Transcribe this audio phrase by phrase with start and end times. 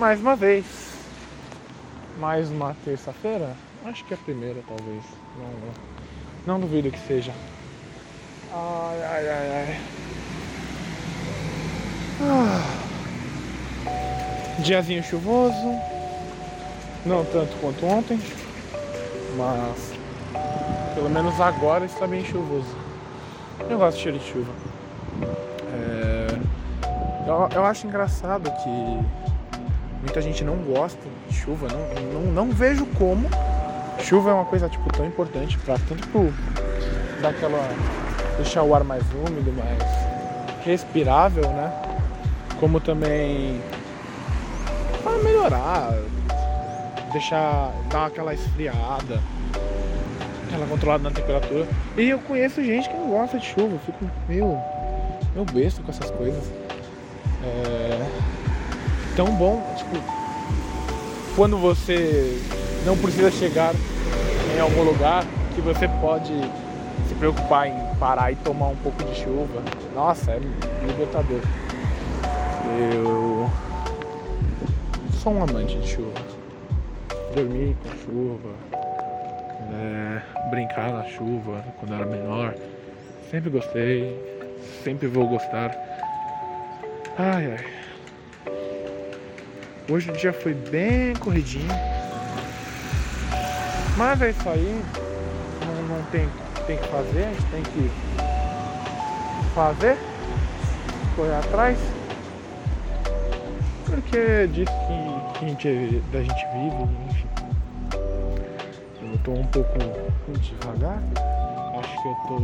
[0.00, 0.64] mais uma vez,
[2.18, 5.04] mais uma terça-feira, acho que é a primeira talvez,
[5.36, 7.30] não, não duvido que seja.
[8.50, 9.80] Ai, ai, ai, ai.
[12.22, 12.62] Ah.
[14.60, 15.78] Diazinho chuvoso,
[17.04, 18.18] não tanto quanto ontem,
[19.36, 19.92] mas
[20.94, 22.74] pelo menos agora está bem chuvoso.
[23.68, 24.52] Eu gosto de cheiro de chuva.
[25.74, 26.26] É...
[27.28, 29.29] Eu, eu, acho engraçado que
[30.02, 33.28] muita gente não gosta de chuva, não, não, não vejo como.
[34.00, 36.32] Chuva é uma coisa tipo tão importante para tanto pro,
[37.20, 37.68] dar aquela
[38.36, 39.78] deixar o ar mais úmido, mais
[40.64, 41.70] respirável, né?
[42.58, 43.60] Como também
[45.02, 45.92] para melhorar,
[47.12, 49.20] deixar dar aquela esfriada,
[50.46, 51.66] aquela controlada na temperatura.
[51.96, 54.58] E eu conheço gente que não gosta de chuva, eu fico meio,
[55.34, 56.50] meio besta com essas coisas.
[57.44, 58.30] É
[59.16, 59.62] tão bom,
[61.36, 62.38] quando você
[62.84, 63.74] não precisa chegar
[64.54, 65.24] em algum lugar
[65.54, 66.32] que você pode
[67.08, 69.62] se preocupar em parar e tomar um pouco de chuva.
[69.94, 70.40] Nossa, é
[70.86, 71.40] libertador.
[72.78, 73.50] Eu
[75.22, 76.12] sou um amante de chuva.
[77.34, 78.50] Dormir com chuva,
[79.72, 82.54] é, brincar na chuva quando era menor.
[83.30, 85.70] Sempre gostei, sempre vou gostar.
[87.16, 87.79] Ai ai.
[89.90, 91.66] Hoje o dia foi bem corridinho.
[93.96, 94.84] Mas é isso aí.
[95.66, 96.28] Não, não tem,
[96.64, 97.90] tem que fazer, a gente tem que
[99.52, 99.98] fazer,
[101.16, 101.76] correr atrás.
[103.84, 107.28] Porque é disso que, que a gente, da gente vive, enfim.
[109.02, 109.76] Eu tô um pouco
[110.38, 111.02] devagar.
[111.80, 112.38] Acho que eu tô.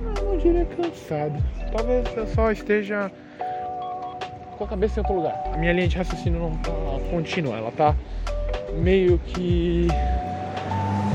[0.00, 1.42] Não, não diria cansado.
[1.72, 3.10] Talvez eu só esteja
[4.56, 5.42] com a cabeça em outro lugar.
[5.52, 6.72] A minha linha de raciocínio não tá
[7.10, 7.94] contínua, ela tá
[8.74, 9.88] meio que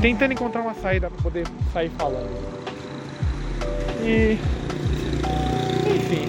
[0.00, 2.30] tentando encontrar uma saída para poder sair falando.
[4.02, 4.38] E
[5.86, 6.28] enfim,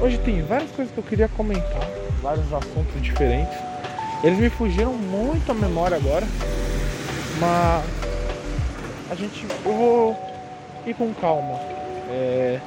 [0.00, 1.88] Hoje tem várias coisas que eu queria comentar,
[2.20, 3.56] vários assuntos diferentes.
[4.22, 6.26] Eles me fugiram muito à memória agora,
[7.40, 7.84] mas
[9.10, 9.46] a gente.
[9.64, 10.16] Eu vou
[10.86, 11.58] ir com calma.
[12.10, 12.60] É...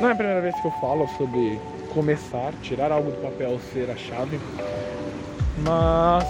[0.00, 1.60] Não é a primeira vez que eu falo sobre
[1.92, 4.38] começar, tirar algo do papel ser a chave,
[5.58, 6.24] mas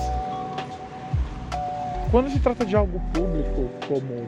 [2.10, 4.26] quando se trata de algo público, como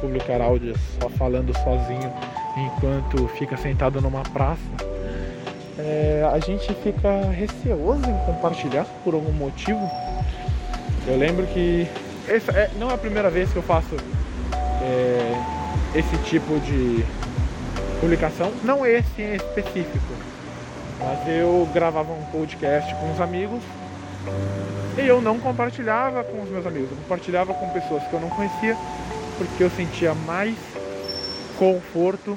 [0.00, 2.10] publicar áudios só falando sozinho
[2.56, 4.62] enquanto fica sentado numa praça,
[5.78, 9.80] é, a gente fica receoso em compartilhar por algum motivo.
[11.06, 11.86] Eu lembro que
[12.28, 13.94] essa é, não é a primeira vez que eu faço
[14.82, 17.04] é, esse tipo de
[18.00, 20.14] publicação, não esse em específico,
[20.98, 23.62] mas eu gravava um podcast com os amigos
[24.98, 28.30] e eu não compartilhava com os meus amigos, eu compartilhava com pessoas que eu não
[28.30, 28.76] conhecia
[29.38, 30.56] porque eu sentia mais
[31.58, 32.36] conforto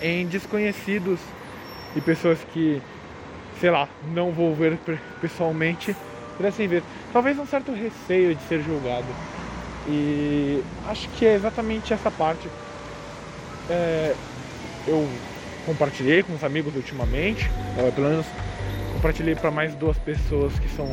[0.00, 1.20] em desconhecidos
[1.94, 2.82] e pessoas que,
[3.60, 4.78] sei lá, não vou ver
[5.20, 5.96] pessoalmente,
[6.36, 6.82] pudessem ver.
[7.12, 9.06] Talvez um certo receio de ser julgado.
[9.86, 12.48] E acho que é exatamente essa parte.
[13.70, 14.14] É,
[14.86, 15.08] eu
[15.66, 18.26] compartilhei com os amigos ultimamente, é, pelo menos
[18.94, 20.88] compartilhei para mais duas pessoas que são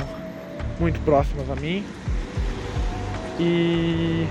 [0.80, 1.84] muito próximas a mim.
[3.40, 4.28] E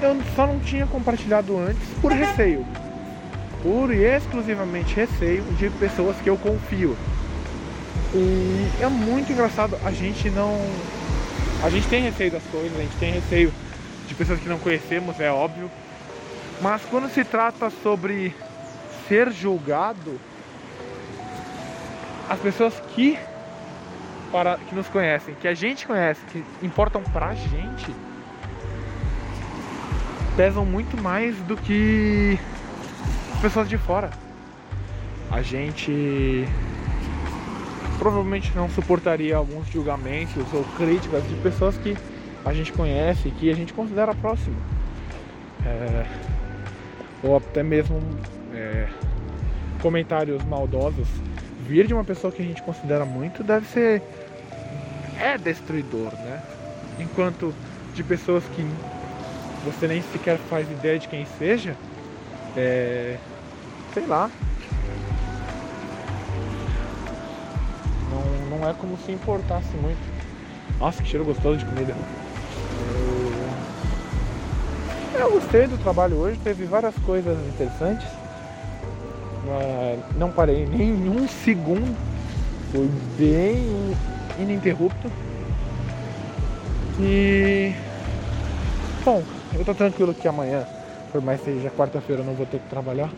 [0.00, 2.66] eu só não tinha compartilhado antes por receio.
[3.62, 6.96] Puro e exclusivamente receio de pessoas que eu confio.
[8.14, 10.60] E é muito engraçado, a gente não.
[11.62, 13.52] A gente tem receio das coisas, a gente tem receio
[14.08, 15.70] de pessoas que não conhecemos, é óbvio.
[16.62, 18.32] Mas quando se trata sobre
[19.08, 20.18] ser julgado,
[22.30, 23.18] as pessoas que,
[24.30, 27.92] para, que nos conhecem, que a gente conhece, que importam pra gente,
[30.36, 32.38] pesam muito mais do que
[33.40, 34.10] pessoas de fora.
[35.32, 36.46] A gente
[37.98, 41.96] provavelmente não suportaria alguns julgamentos ou críticas de pessoas que
[42.44, 44.56] a gente conhece, que a gente considera próximo.
[45.64, 46.31] É,
[47.22, 48.00] ou até mesmo
[48.54, 48.88] é,
[49.80, 51.08] comentários maldosos
[51.66, 54.02] vir de uma pessoa que a gente considera muito deve ser
[55.18, 56.42] é destruidor, né?
[56.98, 57.54] Enquanto
[57.94, 58.66] de pessoas que
[59.64, 61.76] você nem sequer faz ideia de quem seja,
[62.56, 63.18] é.
[63.94, 64.30] sei lá.
[68.10, 70.00] Não, não é como se importasse muito.
[70.78, 71.94] Nossa, que cheiro gostoso de comida.
[75.14, 78.06] Eu gostei do trabalho hoje, teve várias coisas interessantes.
[80.16, 81.96] Não parei nem um segundo.
[82.70, 82.88] Foi
[83.18, 83.94] bem
[84.38, 85.10] ininterrupto.
[86.98, 87.74] E
[89.04, 89.22] bom,
[89.54, 90.66] eu tô tranquilo que amanhã,
[91.10, 93.10] por mais que seja quarta-feira, eu não vou ter que trabalhar.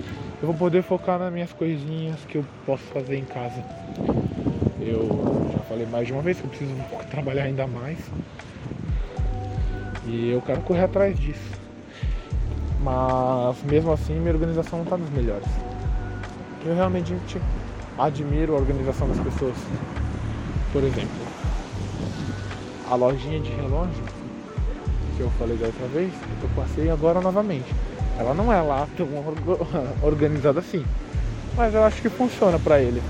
[0.43, 3.62] Eu vou poder focar nas minhas coisinhas que eu posso fazer em casa.
[4.81, 6.75] Eu já falei mais de uma vez que eu preciso
[7.11, 7.99] trabalhar ainda mais.
[10.06, 11.64] E eu quero correr atrás disso.
[12.85, 15.49] Mas mesmo assim minha organização não está nos melhores.
[16.67, 17.17] Eu realmente
[17.99, 19.57] admiro a organização das pessoas.
[20.71, 21.17] Por exemplo,
[22.91, 24.05] a lojinha de relógio
[25.17, 27.73] que eu falei da outra vez, eu passei agora novamente.
[28.19, 29.09] Ela não é lá tão
[30.07, 30.85] organizada assim,
[31.57, 33.03] mas eu acho que funciona para ele.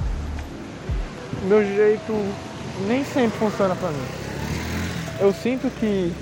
[1.43, 2.13] O meu jeito
[2.87, 4.07] nem sempre funciona para mim.
[5.19, 6.13] Eu sinto que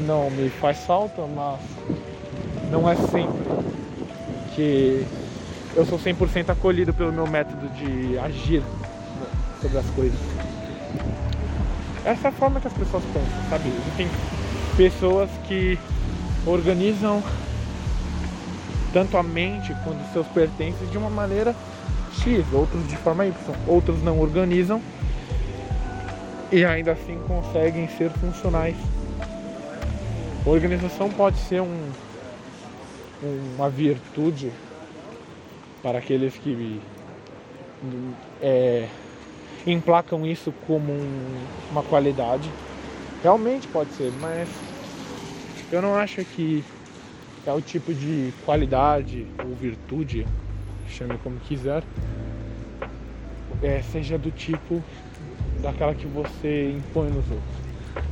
[0.00, 1.60] não me faz falta, mas
[2.70, 3.44] não é sempre
[4.54, 5.06] que
[5.74, 8.62] eu sou 100% acolhido pelo meu método de agir
[9.60, 10.18] sobre as coisas.
[12.04, 13.68] Essa é a forma que as pessoas pensam, sabe?
[13.68, 14.08] Existem
[14.76, 15.78] pessoas que
[16.46, 17.22] organizam
[18.92, 21.54] tanto a mente quanto os seus pertences de uma maneira
[22.22, 23.34] X, outros de forma Y,
[23.66, 24.80] outros não organizam
[26.50, 28.76] e ainda assim conseguem ser funcionais.
[30.44, 31.90] Organização pode ser um,
[33.22, 34.52] uma virtude
[35.82, 36.80] para aqueles que
[38.40, 38.88] é,
[39.66, 42.50] emplacam isso como um, uma qualidade.
[43.22, 44.48] Realmente pode ser, mas
[45.70, 46.64] eu não acho que
[47.46, 50.26] é o tipo de qualidade ou virtude,
[50.88, 51.82] chame como quiser,
[53.62, 54.82] é, seja do tipo
[55.62, 57.60] daquela que você impõe nos outros.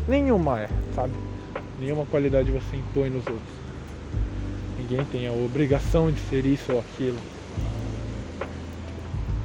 [0.06, 1.14] Nenhuma é, sabe?
[1.78, 3.57] Nenhuma qualidade você impõe nos outros.
[4.88, 7.18] Ninguém tem a obrigação de ser isso ou aquilo.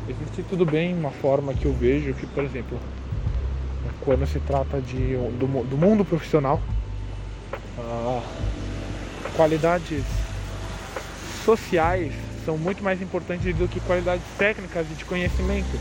[0.07, 2.79] Existe tudo bem uma forma que eu vejo que, por exemplo,
[4.05, 6.61] quando se trata de, do, do mundo profissional,
[7.77, 8.21] ah,
[9.35, 10.05] qualidades
[11.43, 12.13] sociais
[12.45, 15.77] são muito mais importantes do que qualidades técnicas e de conhecimento.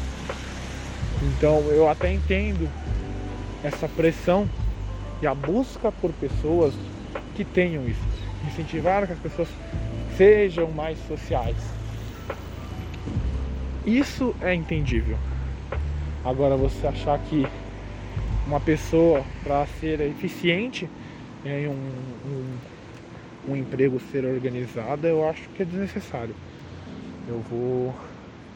[1.22, 2.68] Então eu até entendo
[3.62, 4.48] essa pressão
[5.20, 6.74] e a busca por pessoas
[7.36, 8.21] que tenham isso.
[8.46, 9.48] Incentivar que as pessoas
[10.16, 11.56] sejam mais sociais.
[13.84, 15.18] Isso é entendível.
[16.24, 17.46] Agora você achar que
[18.46, 20.88] uma pessoa para ser eficiente
[21.44, 22.58] em um, um,
[23.48, 26.34] um, emprego ser organizada, eu acho que é desnecessário.
[27.26, 27.94] Eu vou.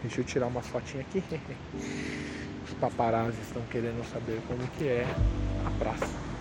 [0.03, 1.23] Deixa eu tirar umas fotinhas aqui.
[2.65, 5.07] Os paparazzi estão querendo saber como que é
[5.65, 6.36] a praça.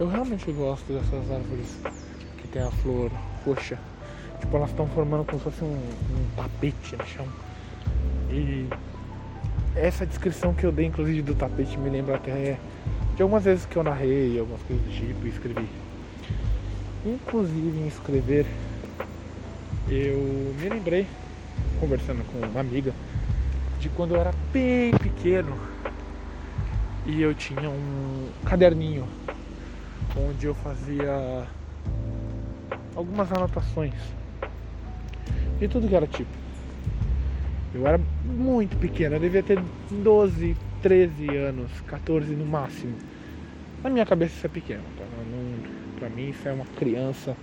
[0.00, 1.76] Eu realmente gosto dessas árvores
[2.40, 3.10] que tem a flor
[3.44, 3.76] roxa.
[4.38, 7.26] Tipo, elas estão formando como se fosse um, um, tapete no chão.
[8.30, 8.68] E
[9.74, 12.56] essa descrição que eu dei, inclusive, do tapete me lembra até
[13.16, 15.68] de algumas vezes que eu narrei, algumas coisas do tipo e escrevi.
[17.04, 18.46] Inclusive, em escrever,
[19.88, 21.08] eu me lembrei,
[21.80, 22.94] conversando com uma amiga,
[23.80, 25.58] de quando eu era bem pequeno
[27.04, 29.04] e eu tinha um caderninho
[30.16, 31.46] onde eu fazia
[32.94, 33.94] algumas anotações
[35.58, 36.30] de tudo que era tipo.
[37.74, 42.96] Eu era muito pequeno, eu devia ter 12, 13 anos, 14 no máximo.
[43.82, 45.04] Na minha cabeça isso é pequeno, tá?
[45.30, 47.36] Não, pra mim isso é uma criança.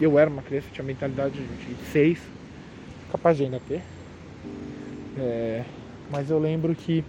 [0.00, 2.20] Eu era uma criança, tinha mentalidade de 6,
[3.12, 3.82] capaz de ainda ter.
[5.18, 5.64] É,
[6.10, 7.04] mas eu lembro que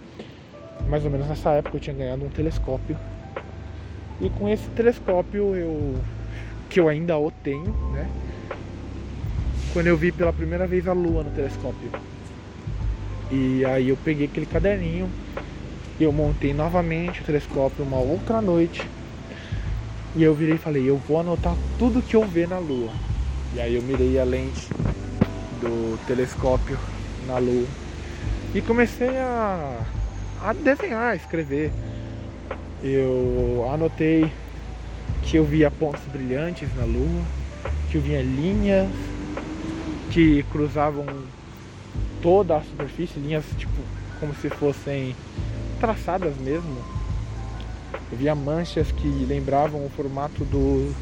[0.88, 2.96] mais ou menos nessa época eu tinha ganhado um telescópio
[4.22, 5.96] e com esse telescópio eu
[6.70, 8.08] que eu ainda o tenho, né?
[9.72, 11.90] Quando eu vi pela primeira vez a lua no telescópio.
[13.30, 15.10] E aí eu peguei aquele caderninho
[16.00, 18.88] e eu montei novamente o telescópio uma outra noite.
[20.14, 22.90] E eu virei e falei, eu vou anotar tudo que eu ver na lua.
[23.54, 24.68] E aí eu mirei a lente
[25.60, 26.78] do telescópio
[27.26, 27.66] na lua.
[28.54, 29.78] E comecei a,
[30.42, 31.70] a desenhar, a escrever
[32.82, 34.30] eu anotei
[35.22, 37.22] que eu via pontos brilhantes na lua,
[37.90, 38.90] que eu via linhas
[40.10, 41.06] que cruzavam
[42.20, 43.80] toda a superfície, linhas tipo
[44.18, 45.14] como se fossem
[45.80, 46.76] traçadas mesmo.
[48.10, 50.94] Eu via manchas que lembravam o formato do,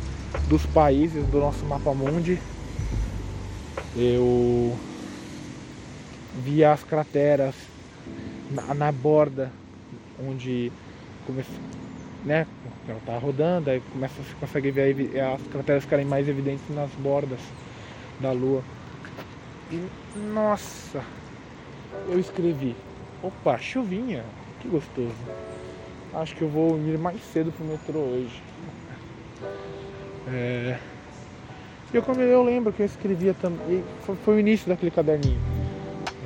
[0.48, 2.38] dos países do nosso mapa mundi.
[3.96, 4.76] Eu
[6.44, 7.54] via as crateras
[8.50, 9.52] na, na borda
[10.18, 10.72] onde
[11.30, 11.50] começa,
[12.24, 12.46] né,
[12.88, 17.40] ela tá rodando, aí começa, você consegue ver as crateras ficarem mais evidentes nas bordas
[18.20, 18.62] da lua.
[19.70, 19.80] E
[20.18, 21.02] nossa,
[22.08, 22.76] eu escrevi,
[23.22, 24.24] opa, chuvinha,
[24.60, 25.14] que gostoso.
[26.12, 28.42] Acho que eu vou ir mais cedo pro metrô hoje.
[30.32, 30.76] É...
[31.92, 33.82] Eu, eu lembro que eu escrevia também.
[34.02, 35.38] Foi, foi, o início daquele caderninho.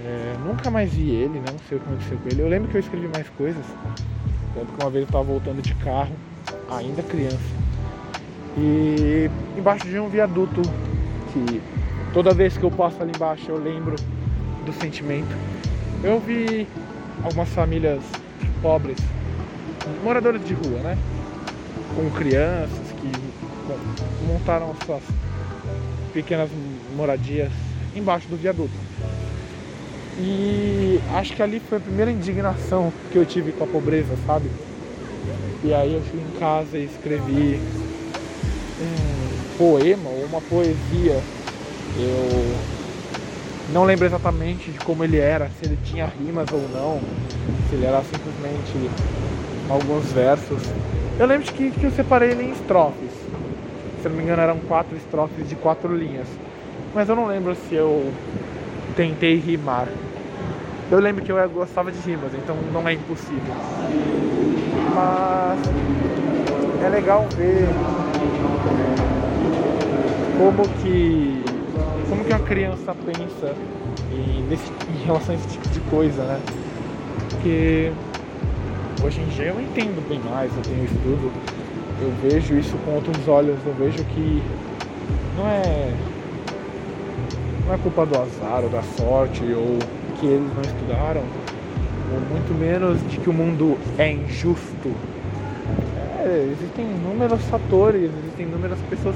[0.05, 2.43] É, nunca mais vi ele, não sei o que aconteceu com ele.
[2.43, 3.65] Eu lembro que eu escrevi mais coisas.
[4.55, 6.17] Tanto que uma vez eu estava voltando de carro,
[6.71, 7.55] ainda criança.
[8.57, 10.63] E embaixo de um viaduto
[11.33, 11.61] que
[12.13, 13.99] toda vez que eu passo ali embaixo eu lembro
[14.65, 15.37] do sentimento.
[16.03, 16.69] Eu vi
[17.25, 18.03] algumas famílias
[18.63, 18.99] pobres,
[20.05, 20.99] moradores de rua, né?
[21.97, 23.11] Com crianças que
[24.27, 25.03] montaram suas
[26.13, 26.51] pequenas
[26.97, 27.53] moradias
[27.95, 28.75] embaixo do viaduto.
[30.19, 34.49] E acho que ali foi a primeira indignação que eu tive com a pobreza, sabe?
[35.65, 37.59] E aí eu fui em casa e escrevi
[38.81, 41.21] um poema ou uma poesia.
[41.99, 42.55] Eu
[43.73, 47.01] não lembro exatamente de como ele era, se ele tinha rimas ou não,
[47.69, 48.91] se ele era simplesmente
[49.69, 50.61] alguns versos.
[51.19, 53.11] Eu lembro que, que eu separei ele em estrofes.
[54.03, 56.29] Se não me engano eram quatro estrofes de quatro linhas.
[56.95, 58.13] Mas eu não lembro se eu
[58.97, 59.89] tentei rimar.
[60.91, 63.55] Eu lembro que eu gostava de rimas, então não é impossível.
[64.95, 65.61] Mas
[66.83, 67.69] é legal ver
[70.37, 71.43] como que
[72.09, 73.55] como que uma criança pensa
[74.13, 76.41] em, nesse, em relação a esse tipo de coisa, né?
[77.31, 77.93] Porque
[79.03, 81.33] hoje em dia eu entendo bem mais, eu tenho estudo,
[82.01, 84.43] eu vejo isso com outros olhos, eu vejo que
[85.37, 85.93] não é
[87.67, 89.79] não é culpa do azar ou da sorte ou
[90.19, 91.23] que eles não estudaram,
[92.13, 94.93] ou muito menos de que o mundo é injusto.
[96.21, 99.15] É, existem inúmeros fatores, existem inúmeras pessoas.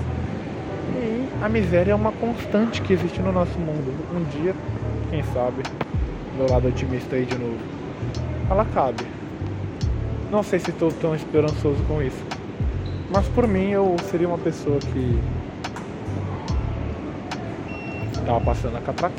[0.97, 3.95] E a miséria é uma constante que existe no nosso mundo.
[4.15, 4.55] Um dia,
[5.11, 5.63] quem sabe,
[6.37, 7.59] meu lado otimista aí de novo,
[8.51, 9.05] ela cabe.
[10.31, 12.23] Não sei se estou tão esperançoso com isso.
[13.11, 15.19] Mas por mim eu seria uma pessoa que
[18.29, 19.15] estava passando a catraca,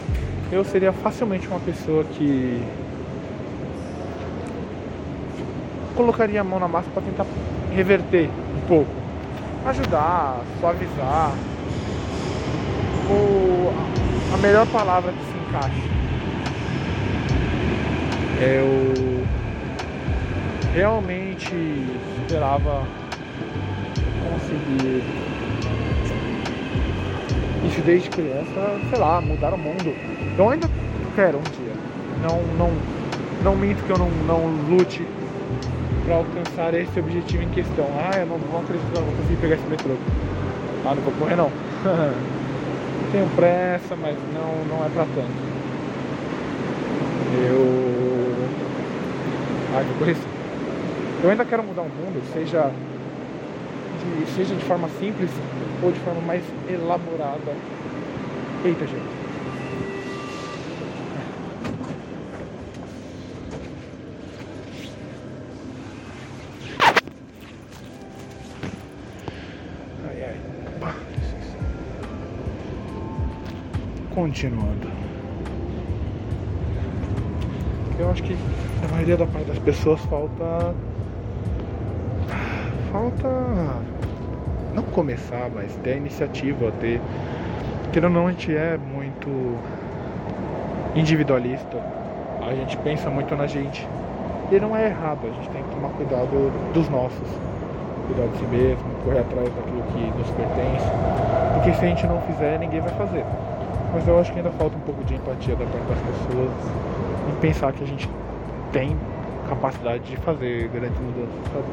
[0.51, 2.63] eu seria facilmente uma pessoa que
[5.95, 7.25] colocaria a mão na massa para tentar
[7.71, 8.91] reverter um pouco,
[9.65, 11.31] ajudar, suavizar.
[13.09, 13.73] O,
[14.31, 15.89] a melhor palavra que se encaixa.
[18.39, 19.25] Eu
[20.71, 21.51] realmente
[22.21, 22.83] esperava
[24.23, 25.03] conseguir
[27.65, 29.95] isso desde criança, sei lá, mudar o mundo.
[30.37, 30.69] Eu ainda
[31.15, 31.73] quero um dia.
[32.23, 32.71] Não, não,
[33.43, 35.05] não minto que eu não, não lute
[36.05, 37.85] para alcançar esse objetivo em questão.
[37.97, 39.93] Ah, eu não vou acreditar, não vou conseguir pegar esse metrô.
[40.85, 41.51] Ah, não vou correr não.
[43.11, 45.49] Tenho pressa, mas não, não é para tanto.
[47.35, 47.89] Eu.
[49.75, 50.17] Ah, vou correr
[51.23, 52.71] Eu ainda quero mudar o mundo, seja
[53.99, 55.29] de, seja de forma simples
[55.81, 57.55] ou de forma mais elaborada.
[58.65, 59.19] Eita, gente.
[70.07, 70.93] Ai, ai.
[74.13, 74.89] Continuando.
[77.97, 78.35] Eu acho que
[78.83, 80.73] a maioria da parte das pessoas falta
[82.91, 83.27] falta
[84.73, 87.01] não começar, mas ter a iniciativa, ter.
[88.03, 89.57] Ou não, a gente é muito
[90.95, 91.77] individualista,
[92.47, 93.87] a gente pensa muito na gente.
[94.51, 97.27] E não é errado, a gente tem que tomar cuidado dos nossos,
[98.07, 100.85] cuidar de si mesmo, correr atrás daquilo que nos pertence,
[101.53, 103.25] porque se a gente não fizer, ninguém vai fazer.
[103.93, 106.51] Mas eu acho que ainda falta um pouco de empatia da parte das pessoas
[107.29, 108.09] em pensar que a gente
[108.71, 108.97] tem
[109.47, 111.65] capacidade de fazer grandes mudanças, sabe?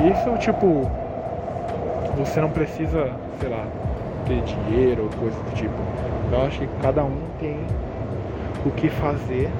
[0.00, 0.88] Isso, tipo,
[2.16, 3.66] você não precisa, sei lá,
[4.26, 5.74] ter dinheiro ou coisa do tipo.
[6.30, 7.56] Eu acho que cada um tem
[8.64, 9.50] o que fazer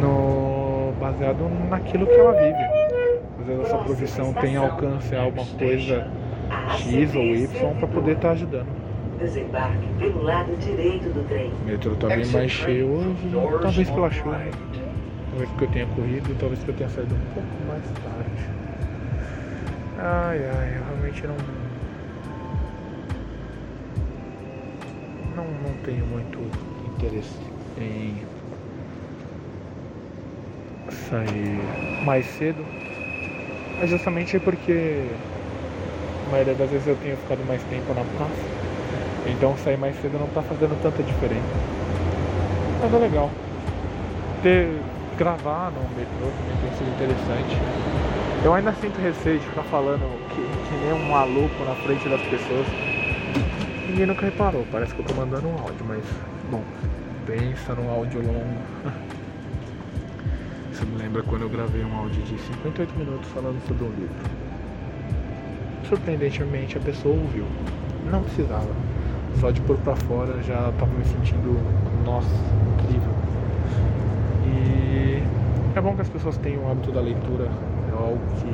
[0.00, 2.64] no baseado naquilo que ela vive.
[3.40, 6.08] Às vezes essa profissão tem alcance a alguma coisa
[6.78, 7.46] X ou Y
[7.78, 8.68] para poder estar tá ajudando.
[9.18, 11.52] Desembarque pelo lado direito do trem.
[11.52, 13.30] O metrô tá bem mais cheio hoje,
[13.62, 14.40] talvez pela chuva.
[15.30, 18.11] Talvez porque eu tenha corrido, talvez porque eu tenha saído um pouco mais tarde.
[20.04, 21.36] Ai, ai, eu realmente não.
[25.36, 26.38] não, não tenho muito
[26.86, 27.32] interesse
[27.78, 28.22] em
[31.08, 31.58] sair
[32.04, 32.64] mais cedo.
[33.82, 34.72] É justamente porque
[36.26, 38.46] a maioria das vezes eu tenho ficado mais tempo na praça.
[39.26, 41.54] Então sair mais cedo não tá fazendo tanta diferença.
[42.80, 43.30] Mas é legal.
[44.42, 44.68] Ter
[45.16, 47.60] gravar no metrô também tem sido interessante.
[48.44, 52.20] Eu ainda sinto receio de ficar falando que, que nem um maluco na frente das
[52.22, 52.66] pessoas.
[53.88, 56.02] Ninguém nunca reparou, parece que eu tô mandando um áudio, mas
[56.50, 56.60] bom,
[57.24, 58.58] pensa num áudio longo.
[60.72, 64.16] Isso me lembra quando eu gravei um áudio de 58 minutos falando sobre um livro.
[65.88, 67.44] Surpreendentemente a pessoa ouviu.
[68.10, 68.70] Não precisava.
[69.38, 71.60] Só de pôr pra fora já tava me sentindo,
[72.04, 72.34] nossa,
[72.74, 73.12] incrível.
[74.48, 75.22] E
[75.76, 77.48] é bom que as pessoas tenham o hábito da leitura.
[77.92, 78.52] É algo que.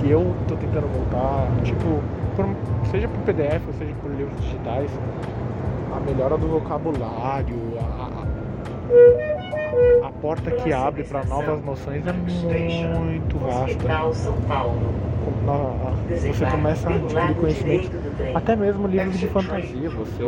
[0.00, 1.48] que eu tô tentando voltar.
[1.64, 2.02] Tipo,
[2.36, 2.46] por,
[2.90, 4.90] seja por PDF ou seja por livros digitais,
[5.94, 8.24] a melhora do vocabulário, a,
[10.04, 13.88] a, a porta que abre para novas noções é muito vasta.
[16.08, 17.90] Você começa a adquirir conhecimento,
[18.34, 19.90] até mesmo livros de fantasia.
[19.90, 20.22] Você,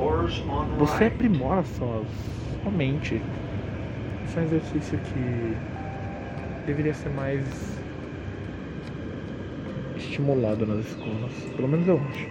[0.78, 2.02] você aprimora sua,
[2.62, 3.20] sua mente.
[4.24, 5.56] Esse é um exercício que
[6.66, 7.44] deveria ser mais
[9.96, 11.32] estimulado nas escolas.
[11.56, 12.28] Pelo menos eu acho.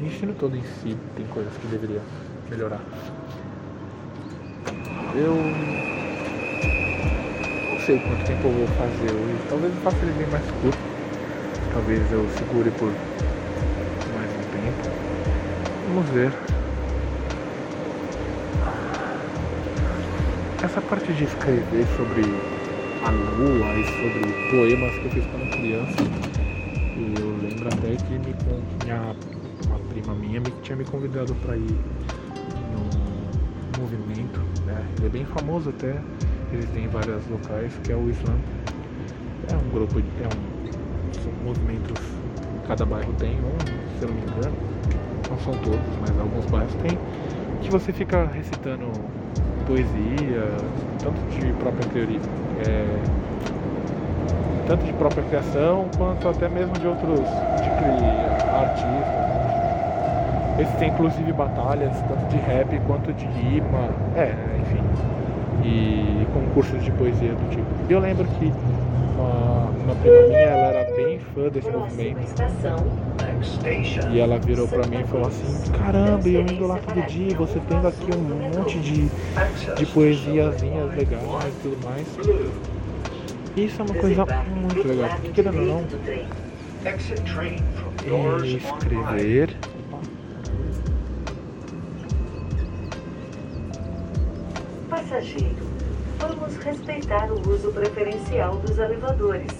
[0.00, 2.00] O ensino todo em si tem coisas que deveria
[2.50, 2.80] melhorar.
[5.14, 5.34] Eu
[7.70, 9.38] não sei quanto tempo eu vou fazer hoje.
[9.48, 10.78] Talvez eu faça ele bem mais curto.
[11.72, 12.92] Talvez eu segure por
[14.14, 14.82] mais um tempo.
[15.86, 16.32] Vamos ver.
[20.62, 22.22] Essa parte de escrever sobre
[23.04, 25.96] a lua e sobre poemas que eu fiz quando criança.
[26.96, 28.34] E eu lembro até que me,
[28.82, 29.14] minha,
[29.66, 31.76] uma prima minha me, tinha me convidado para ir
[32.72, 34.40] no movimento.
[34.64, 34.82] Né?
[34.96, 36.00] Ele é bem famoso até.
[36.52, 38.34] Eles têm vários locais, que é o Islã.
[39.52, 40.72] É um grupo, é um,
[41.22, 42.00] são movimentos,
[42.66, 44.56] cada bairro tem um, se eu não me engano.
[45.28, 46.98] Não são todos, mas alguns bairros tem.
[47.60, 48.86] Que você fica recitando
[49.66, 50.46] poesia,
[51.02, 52.20] tanto de própria teoria,
[52.66, 52.98] é,
[54.66, 57.20] tanto de própria criação quanto até mesmo de outros
[57.60, 58.24] de
[58.54, 59.24] artistas.
[60.58, 64.82] Esse tem inclusive batalhas, tanto de rap quanto de rima, é, enfim,
[65.64, 67.66] e concursos de poesia do tipo.
[67.88, 68.52] E eu lembro que
[69.18, 72.18] uma, uma prima minha, ela era bem fã desse movimento.
[74.12, 77.58] E ela virou pra mim e falou assim, caramba, eu indo lá todo dia, você
[77.68, 78.20] tendo aqui um
[78.56, 79.08] monte de,
[79.76, 82.06] de poesiazinhas legais e tudo mais.
[83.56, 85.84] Isso é uma coisa muito legal, porque querendo ou não,
[88.44, 89.56] escrever
[94.90, 95.56] Passageiro,
[96.18, 99.50] vamos respeitar o uso preferencial dos elevadores.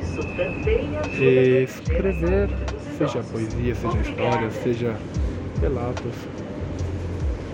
[0.00, 2.48] Isso também ajuda escrever,
[2.96, 4.96] seja poesia, seja história, seja
[5.60, 6.14] relatos,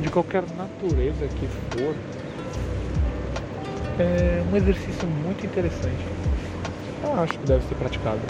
[0.01, 1.95] de qualquer natureza que for,
[3.99, 6.05] é um exercício muito interessante.
[7.03, 8.21] Eu acho que deve ser praticado.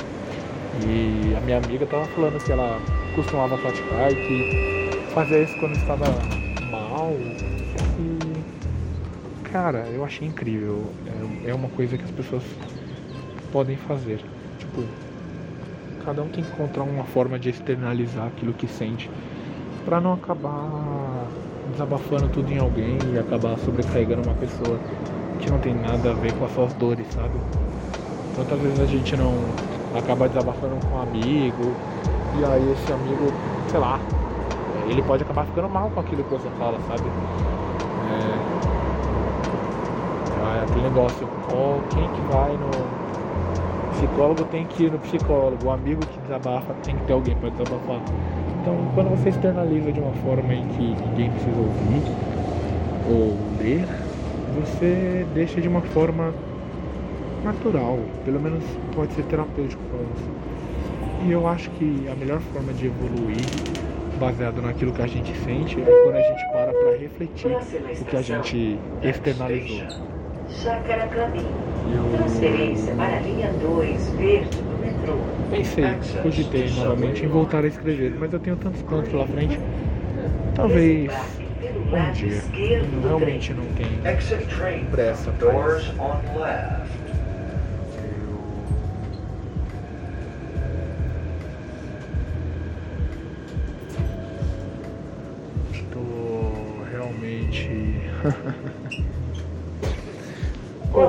[0.86, 2.80] E a minha amiga estava falando que ela
[3.14, 6.04] costumava praticar e que fazia isso quando estava
[6.70, 7.12] mal.
[7.98, 10.84] E, cara, eu achei incrível.
[11.44, 12.42] É, é uma coisa que as pessoas
[13.52, 14.20] podem fazer.
[14.58, 14.84] Tipo,
[16.10, 19.08] cada um tem que encontrar uma forma de externalizar aquilo que sente
[19.84, 20.68] para não acabar
[21.70, 24.76] desabafando tudo em alguém e acabar sobrecarregando uma pessoa
[25.38, 27.38] que não tem nada a ver com as suas dores, sabe?
[28.34, 29.32] Quantas vezes a gente não
[29.96, 31.76] acaba desabafando com um amigo
[32.40, 33.32] e aí esse amigo,
[33.70, 34.00] sei lá,
[34.88, 37.04] ele pode acabar ficando mal com aquilo que você fala, sabe?
[40.40, 43.09] É, é aquele negócio, oh, quem que vai no
[44.00, 47.50] psicólogo tem que ir no psicólogo, o amigo que desabafa tem que ter alguém para
[47.50, 48.00] desabafar.
[48.62, 52.02] Então, quando você externaliza de uma forma em que ninguém precisa ouvir
[53.08, 53.86] ou ler,
[54.54, 56.32] você deixa de uma forma
[57.44, 61.26] natural, pelo menos pode ser terapêutico para você.
[61.26, 63.44] E eu acho que a melhor forma de evoluir,
[64.18, 67.50] baseado naquilo que a gente sente, é quando a gente para para refletir
[68.00, 69.86] o que a gente externalizou.
[70.52, 71.48] Chácara Caminho.
[72.16, 75.16] Transferência para a linha 2, verde do metrô.
[75.50, 75.84] Pensei,
[76.22, 79.58] cogitei novamente em voltar a escrever, mas eu tenho tantos planos pela frente.
[80.54, 81.12] Talvez
[81.92, 82.42] um dia.
[83.02, 83.98] Realmente não tenho
[84.90, 85.94] pressa para isso.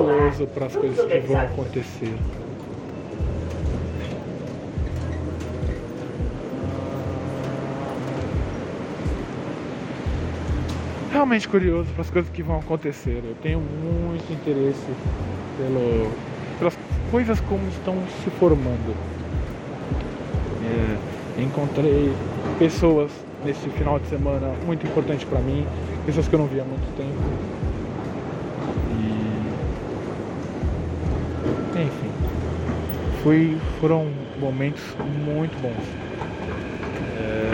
[0.02, 2.14] Curioso para as coisas que vão acontecer.
[11.12, 13.22] Realmente curioso para as coisas que vão acontecer.
[13.24, 14.86] Eu tenho muito interesse
[15.58, 16.10] pelo,
[16.58, 16.76] pelas
[17.10, 18.96] coisas como estão se formando.
[20.64, 22.12] É, encontrei
[22.58, 23.10] pessoas
[23.44, 25.66] nesse final de semana muito importante para mim,
[26.06, 27.61] pessoas que eu não via há muito tempo.
[31.82, 32.10] Enfim,
[33.22, 34.06] foi, foram
[34.38, 34.82] momentos
[35.24, 35.84] muito bons.
[37.16, 37.52] É,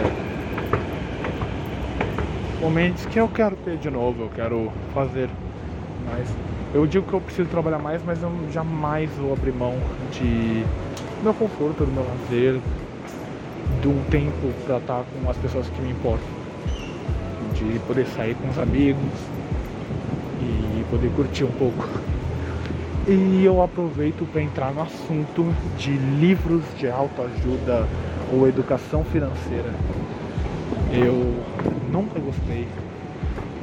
[2.61, 5.29] momentos que eu quero ter de novo, eu quero fazer
[6.07, 6.29] mais.
[6.75, 9.75] Eu digo que eu preciso trabalhar mais, mas eu jamais vou abrir mão
[10.13, 10.65] de
[11.19, 12.61] do meu conforto, do meu lazer,
[13.85, 16.27] um tempo para estar com as pessoas que me importam.
[17.55, 19.11] De poder sair com os amigos
[20.41, 21.85] e poder curtir um pouco.
[23.11, 25.47] E eu aproveito para entrar no assunto
[25.79, 27.89] de livros de autoajuda
[28.31, 29.73] ou educação financeira.
[30.93, 31.43] Eu
[31.91, 32.69] nunca gostei,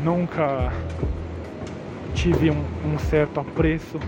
[0.03, 0.73] nunca
[2.15, 3.99] tive um, um certo apreço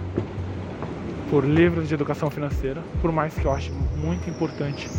[1.30, 4.90] por livros de educação financeira, por mais que eu ache muito importante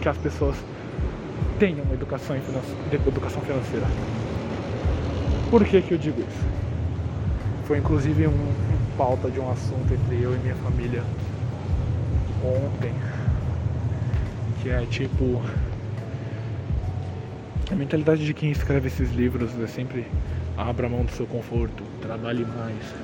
[0.00, 0.54] que as pessoas
[1.58, 3.86] tenham educação, educação financeira.
[5.50, 6.46] Por que, que eu digo isso?
[7.64, 8.67] Foi inclusive um, um
[8.98, 11.04] pauta de um assunto entre eu e minha família
[12.44, 12.92] ontem,
[14.60, 15.40] que é tipo
[17.70, 20.04] a mentalidade de quem escreve esses livros é sempre
[20.56, 22.94] abra mão do seu conforto, trabalhe mais.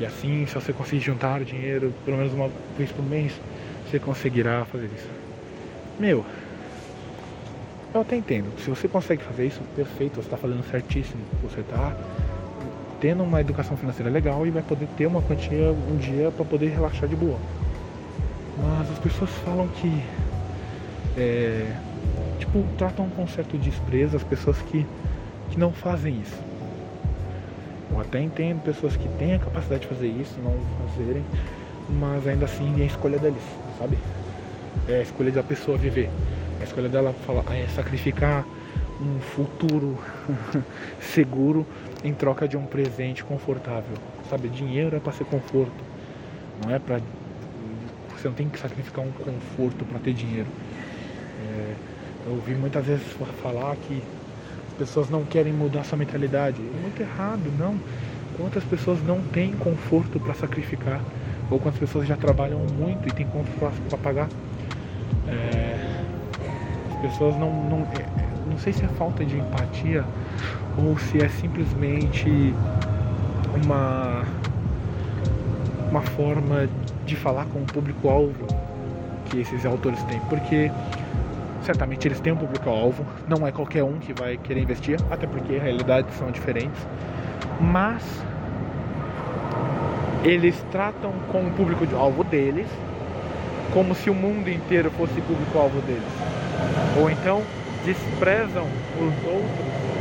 [0.00, 3.32] E assim, se você conseguir juntar dinheiro, pelo menos uma vez por mês,
[3.86, 5.08] você conseguirá fazer isso.
[6.00, 6.24] Meu,
[7.92, 8.58] eu até entendo.
[8.58, 11.22] Se você consegue fazer isso, perfeito, você está fazendo certíssimo.
[11.42, 11.94] Você está
[13.00, 16.68] tendo uma educação financeira legal e vai poder ter uma quantia um dia para poder
[16.68, 17.38] relaxar de boa.
[18.62, 20.02] Mas as pessoas falam que
[21.16, 21.76] é,
[22.38, 24.86] tipo, tratam com certo desprezo as pessoas que,
[25.50, 26.38] que não fazem isso.
[27.90, 30.54] Eu até entendo pessoas que têm a capacidade de fazer isso, não
[30.88, 31.24] fazerem,
[31.88, 33.42] mas ainda assim é a escolha deles,
[33.78, 33.98] sabe?
[34.88, 36.10] É a escolha da pessoa viver.
[36.58, 38.44] É a escolha dela falar, é sacrificar
[39.00, 39.98] um futuro
[41.00, 41.66] seguro
[42.04, 43.96] em troca de um presente confortável.
[44.28, 45.72] Sabe, dinheiro é para ser conforto.
[46.62, 47.00] Não é para
[48.14, 50.46] você não tem que sacrificar um conforto para ter dinheiro.
[51.42, 51.74] É,
[52.26, 53.04] eu ouvi muitas vezes
[53.42, 54.02] falar que
[54.68, 56.60] as pessoas não querem mudar sua mentalidade.
[56.60, 57.78] É muito errado, não.
[58.36, 61.00] Quantas pessoas não têm conforto para sacrificar?
[61.50, 63.50] Ou quantas pessoas já trabalham muito e têm conta
[63.88, 64.28] para pagar?
[65.28, 66.02] É,
[66.92, 67.80] as pessoas não, não.
[67.80, 70.04] É, não sei se é falta de empatia
[70.76, 72.54] ou se é simplesmente
[73.64, 74.24] uma.
[75.90, 76.68] uma forma
[77.04, 78.46] de falar com o público-alvo
[79.26, 80.20] que esses autores têm.
[80.28, 80.70] Porque
[81.62, 85.58] certamente eles têm um público-alvo, não é qualquer um que vai querer investir, até porque
[85.58, 86.86] realidades são diferentes,
[87.60, 88.02] mas
[90.22, 92.68] eles tratam com o público-alvo deles
[93.72, 96.02] como se o mundo inteiro fosse público-alvo deles,
[97.00, 97.42] ou então
[97.84, 98.64] desprezam
[98.98, 99.93] os outros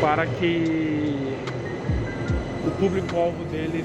[0.00, 1.36] para que
[2.66, 3.84] o público-alvo deles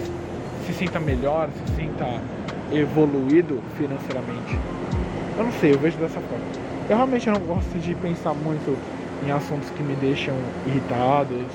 [0.66, 2.22] se sinta melhor, se sinta
[2.72, 4.58] evoluído financeiramente.
[5.38, 6.46] Eu não sei, eu vejo dessa forma.
[6.90, 8.78] Eu realmente não gosto de pensar muito
[9.26, 10.36] em assuntos que me deixam
[10.68, 11.48] irritados,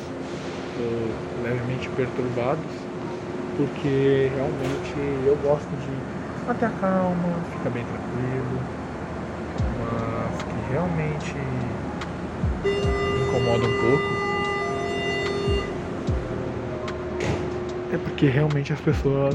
[0.81, 2.65] ou levemente perturbados,
[3.57, 4.95] porque realmente
[5.27, 8.61] eu gosto de manter a calma, ficar bem tranquilo,
[9.81, 11.35] mas que realmente
[12.65, 14.28] me incomoda um pouco.
[17.93, 19.35] É porque realmente as pessoas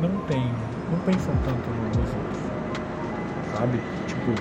[0.00, 0.52] não têm,
[0.90, 2.46] não pensam tanto nos outros
[3.56, 3.80] sabe?
[4.06, 4.34] Tipo,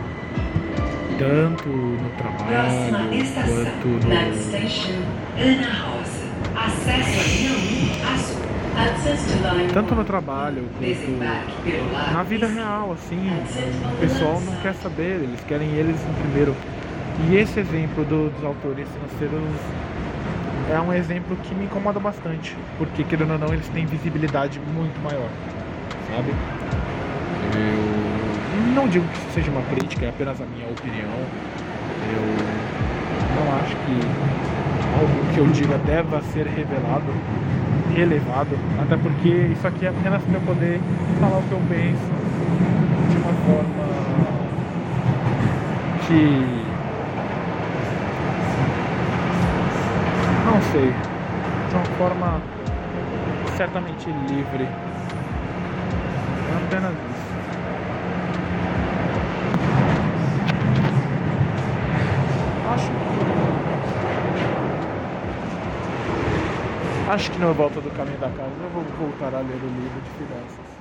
[1.17, 2.97] tanto no trabalho
[3.45, 3.99] quanto no.
[9.73, 13.29] Tanto no trabalho quanto na vida real, assim,
[13.93, 16.55] o pessoal não quer saber, eles querem eles em primeiro.
[17.29, 19.41] E esse exemplo do, dos autores financeiros
[20.71, 24.99] é um exemplo que me incomoda bastante, porque querendo ou não, eles têm visibilidade muito
[25.01, 25.29] maior,
[26.07, 26.33] sabe?
[27.53, 31.11] Eu não digo que isso seja uma crítica, é apenas a minha opinião.
[32.11, 32.25] Eu
[33.35, 33.99] não acho que
[34.95, 37.13] algo que eu diga deva ser revelado,
[37.95, 40.79] relevado, até porque isso aqui é apenas para eu poder
[41.19, 42.11] falar o que eu penso
[43.11, 43.85] de uma forma
[46.07, 46.64] que
[50.75, 50.91] sei.
[51.69, 52.41] De uma forma
[53.55, 54.63] certamente livre.
[56.51, 57.25] É apenas isso.
[62.73, 62.91] Acho
[67.07, 70.01] Acho que na volta do caminho da casa eu vou voltar a ler o livro
[70.01, 70.74] de finanças.